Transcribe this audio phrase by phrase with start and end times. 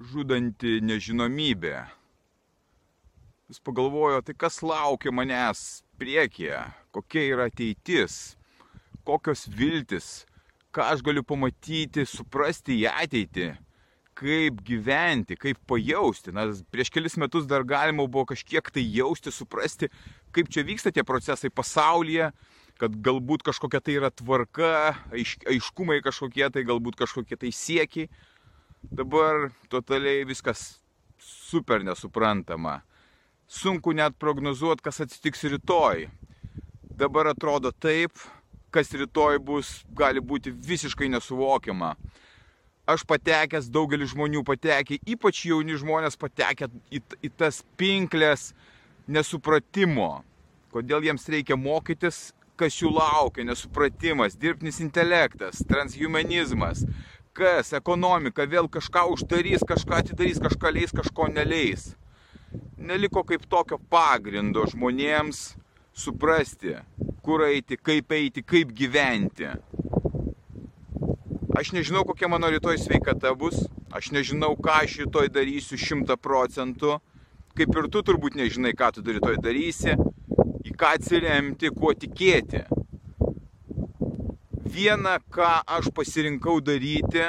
[0.00, 1.76] Žudanti nežinomybė.
[3.46, 6.58] Vis pagalvojo, tai kas laukia manęs priekyje,
[6.92, 8.34] kokia yra ateitis,
[9.06, 10.26] kokios viltis,
[10.74, 13.52] ką aš galiu pamatyti, suprasti į ateitį,
[14.16, 16.34] kaip gyventi, kaip pajausti.
[16.34, 19.92] Na, prieš kelis metus dar galima buvo kažkiek tai jausti, suprasti,
[20.34, 22.32] kaip čia vyksta tie procesai pasaulyje,
[22.76, 28.10] kad galbūt kažkokia tai yra tvarka, aiš, aiškumai kažkokie tai, galbūt kažkokie tai siekiai
[28.82, 30.80] Dabar totaliai viskas
[31.18, 32.80] super nesuprantama.
[33.46, 36.06] Sunku net prognozuoti, kas atsitiks rytoj.
[36.96, 38.12] Dabar atrodo taip,
[38.70, 41.94] kas rytoj bus, gali būti visiškai nesuvokiama.
[42.86, 48.52] Aš patekęs, daugelis žmonių patekė, ypač jauni žmonės patekė į, į tas pinklės
[49.10, 50.22] nesupratimo,
[50.70, 56.84] kodėl jiems reikia mokytis, kas jų laukia, nesupratimas, dirbtinis intelektas, transhumanizmas,
[57.36, 61.90] kas, ekonomika, vėl kažką uždarys, kažką atidarys, kažką leis, kažko neleis.
[62.76, 65.56] Neliko kaip tokio pagrindo žmonėms
[65.96, 66.76] suprasti,
[67.24, 69.50] kur eiti, kaip eiti, kaip gyventi.
[71.56, 73.62] Aš nežinau, kokia mano rytoj sveikata bus,
[73.96, 76.98] aš nežinau, ką aš rytoj darysiu šimta procentų,
[77.56, 79.96] kaip ir tu turbūt nežinai, ką tu rytoj darysi,
[80.68, 82.66] į ką atsiremti, kuo tikėti
[84.76, 87.24] viena, ką aš pasirinkau daryti,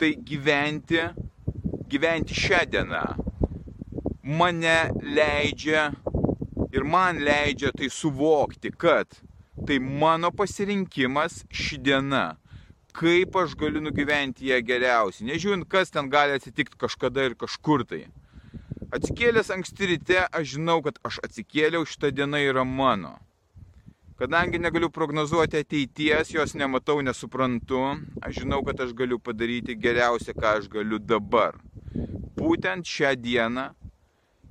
[0.00, 1.02] tai gyventi,
[1.92, 3.02] gyventi šią dieną.
[4.38, 4.78] Mane
[5.16, 5.90] leidžia
[6.72, 9.20] ir man leidžia tai suvokti, kad
[9.66, 12.26] tai mano pasirinkimas ši diena.
[12.96, 18.06] Kaip aš galiu nugyventi ją geriausiai, nežiūrint, kas ten gali atsitikti kažkada ir kažkur tai.
[18.90, 23.18] Atsikėlęs anksti ryte, aš žinau, kad aš atsikėliau, šita diena yra mano.
[24.20, 27.78] Kadangi negaliu prognozuoti ateities, jos nematau, nesuprantu,
[28.20, 31.56] aš žinau, kad aš galiu padaryti geriausia, ką aš galiu dabar.
[32.36, 33.64] Būtent šią dieną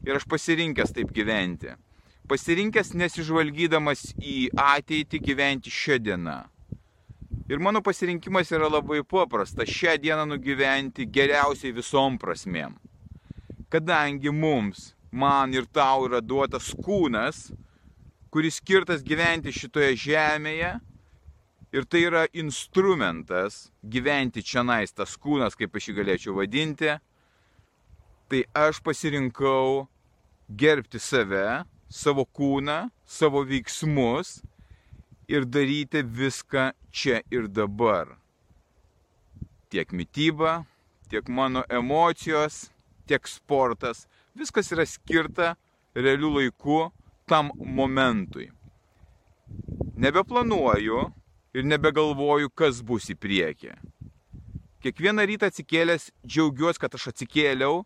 [0.09, 1.75] ir aš pasirinkęs taip gyventi.
[2.25, 6.40] Pasirinkęs nesižvalgydamas į ateitį gyventi šią dieną.
[7.46, 12.74] Ir mano pasirinkimas yra labai paprastas- šią dieną nugyventi geriausiai visom prasmėm.
[13.69, 17.52] Kadangi mums, man ir tau yra duotas kūnas,
[18.29, 20.78] kuris skirtas gyventi šitoje žemėje.
[21.69, 26.95] Ir tai yra instrumentas gyventi čia nais, tas kūnas, kaip aš jį galėčiau vadinti.
[28.29, 29.85] Tai aš pasirinkau
[30.50, 34.40] gerbti save, savo kūną, savo veiksmus
[35.29, 38.17] ir daryti viską čia ir dabar.
[39.69, 40.66] Tiek mytyba,
[41.09, 42.72] tiek mano emocijos,
[43.06, 45.53] tiek sportas, viskas yra skirta
[45.94, 46.88] realiu laiku
[47.29, 48.50] tam momentui.
[50.00, 51.06] Nebeplanuoju
[51.53, 53.73] ir nebegalvoju, kas bus į priekį.
[54.79, 57.81] Kiekvieną rytą atsikėlęs džiaugiuosi, kad aš atsikėliau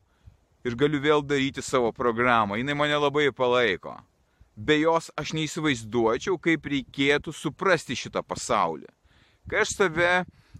[0.63, 2.59] ir galiu vėl daryti savo programą.
[2.59, 3.97] Jis mane labai palaiko.
[4.55, 8.85] Be jos aš neįsivaizduočiau, kaip reikėtų suprasti šitą pasaulį.
[9.49, 10.11] Kai aš save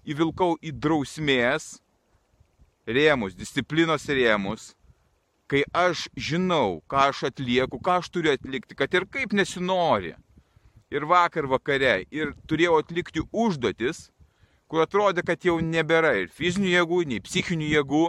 [0.03, 1.75] įvilkau į drausmės
[2.89, 4.71] rėmus, disciplinos rėmus,
[5.51, 10.13] kai aš žinau, ką aš atlieku, ką aš turiu atlikti, kad ir kaip nesinori.
[10.93, 14.07] Ir vakar vakare, ir turėjau atlikti užduotis,
[14.69, 18.03] kur atrodė, kad jau nebėra ir fizinių jėgų, nei psichinių jėgų,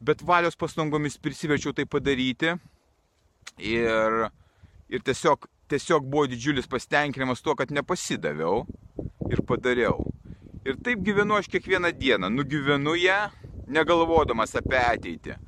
[0.00, 2.56] bet valios pastangomis prisiverčiau tai padaryti.
[3.58, 4.18] Ir,
[4.90, 8.64] ir tiesiog, tiesiog buvo didžiulis pasitenkinimas tuo, kad nepasidaviau
[9.30, 10.10] ir padariau.
[10.66, 13.20] Ir taip gyvenu aš kiekvieną dieną, nugyvenu ją,
[13.70, 15.38] negalvodamas apie ateitį.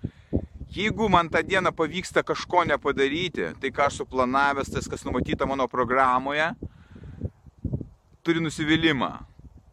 [0.73, 5.67] Jeigu man tą dieną pavyksta kažko nepadaryti, tai ką aš suplanavęs, tas kas numatyta mano
[5.69, 6.47] programoje,
[8.25, 9.11] turi nusivylimą.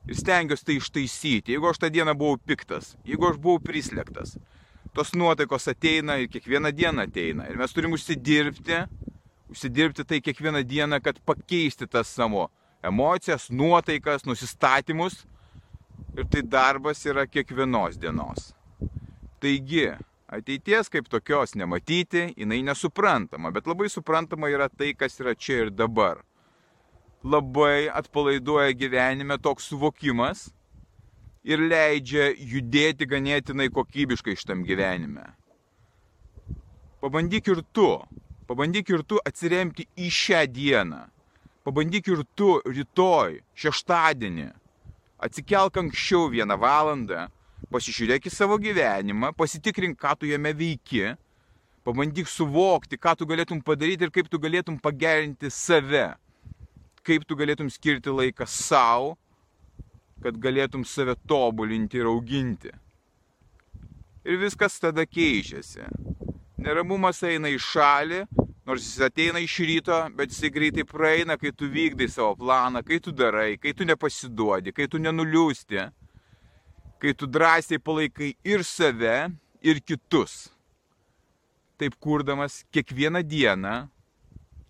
[0.10, 1.54] Ir stengiuosi tai ištaisyti.
[1.56, 4.36] Jeigu aš tą dieną buvau piktas, jeigu aš buvau prislėgtas,
[4.92, 7.48] tos nuotaikos ateina ir kiekvieną dieną ateina.
[7.48, 8.82] Ir mes turim užsidirbti,
[9.54, 12.50] užsidirbti tai kiekvieną dieną, kad pakeisti tas savo
[12.84, 15.24] emocijas, nuotaikas, nusistatymus.
[16.18, 18.52] Ir tai darbas yra kiekvienos dienos.
[19.40, 19.94] Taigi,
[20.30, 25.72] Ateities kaip tokios nematyti, jinai nesuprantama, bet labai suprantama yra tai, kas yra čia ir
[25.74, 26.22] dabar.
[27.26, 30.52] Labai atpalaiduoja gyvenime toks suvokimas,
[31.44, 35.26] ir leidžia judėti ganėtinai kokybiškai šitam gyvenime.
[37.00, 37.88] Pabandyk ir tu,
[38.48, 41.06] pabandyk ir tu atsiremti į šią dieną.
[41.64, 44.50] Pabandyk ir tu rytoj, šeštadienį,
[45.24, 47.28] atsikelk anksčiau vieną valandą,
[47.68, 51.14] pasižiūrėk į savo gyvenimą, pasitikrink, ką tu jame veiki,
[51.86, 56.14] pabandyk suvokti, ką tu galėtum padaryti ir kaip tu galėtum pagerinti save,
[57.06, 59.16] kaip tu galėtum skirti laiką savo,
[60.24, 62.74] kad galėtum save tobulinti ir auginti.
[64.28, 65.88] Ir viskas tada keičiasi.
[66.60, 68.26] Neramumas eina į šalį,
[68.68, 73.00] nors jis ateina iš ryto, bet jisai greitai praeina, kai tu vykdai savo planą, kai
[73.00, 75.88] tu darai, kai tu nepasiduodi, kai tu nenuliūsti,
[77.00, 79.32] kai tu drąsiai palaikai ir save,
[79.62, 80.50] ir kitus.
[81.78, 83.88] Taip kurdamas kiekvieną dieną,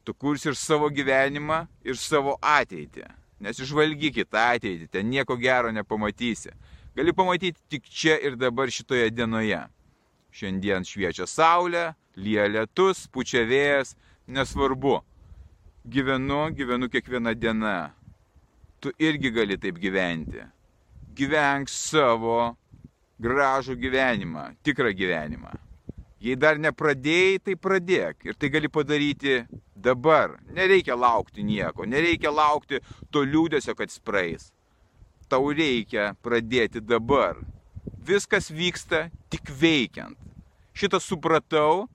[0.03, 3.07] tu kursi ir savo gyvenimą, ir savo ateitį.
[3.39, 6.53] Nesižvalgykit ateitį, ten nieko gero nepamatysi.
[6.95, 9.61] Gali pamatyti tik čia ir dabar šitoje dienoje.
[10.35, 13.95] Šiandien šviečia saulė, lyja lietus, pučia vėjas,
[14.27, 14.99] nesvarbu.
[15.89, 17.77] Gyvenu, gyvenu kiekvieną dieną.
[18.79, 20.43] Tu irgi gali taip gyventi.
[21.17, 22.55] Gyvenk savo
[23.19, 25.51] gražų gyvenimą, tikrą gyvenimą.
[26.19, 28.25] Jei dar nepradėjai, tai pradėk.
[28.27, 29.43] Ir tai gali padaryti
[29.75, 30.35] dabar.
[30.51, 34.49] Nereikia laukti nieko, nereikia laukti to liūdėsio, kad jis praeis.
[35.31, 37.39] Tau reikia pradėti dabar.
[38.03, 40.17] Viskas vyksta tik veikiant.
[40.75, 41.87] Šitą supratau,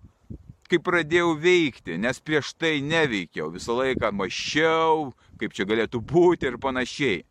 [0.68, 3.50] kai pradėjau veikti, nes prieš tai neveikiau.
[3.52, 7.24] Visą laiką mašiau, kaip čia galėtų būti ir panašiai.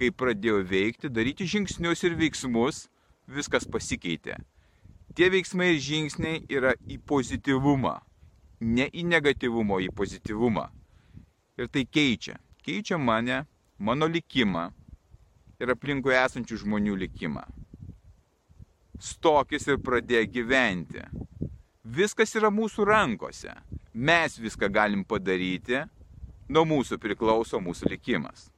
[0.00, 2.86] Kai pradėjau veikti, daryti žingsnius ir veiksmus,
[3.28, 4.38] viskas pasikeitė.
[5.12, 7.98] Tie veiksmai ir žingsniai yra į pozityvumą,
[8.64, 10.68] ne į negatyvumą, į pozityvumą.
[11.60, 12.38] Ir tai keičia.
[12.64, 13.42] Keičia mane,
[13.76, 14.70] mano likimą
[15.60, 17.44] ir aplinkui esančių žmonių likimą.
[19.00, 21.04] Stokis ir pradėk gyventi.
[21.84, 23.52] Viskas yra mūsų rankose.
[23.92, 25.82] Mes viską galim padaryti,
[26.48, 28.48] nuo mūsų priklauso mūsų likimas.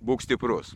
[0.00, 0.74] Būk stiprus.